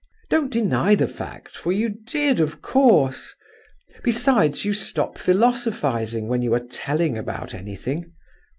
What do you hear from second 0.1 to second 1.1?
Don't deny the